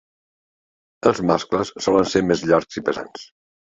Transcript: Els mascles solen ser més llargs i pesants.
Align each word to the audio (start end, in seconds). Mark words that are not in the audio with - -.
Els 1.11 1.21
mascles 1.31 1.73
solen 1.87 2.11
ser 2.15 2.25
més 2.31 2.45
llargs 2.53 2.81
i 2.83 2.87
pesants. 2.89 3.29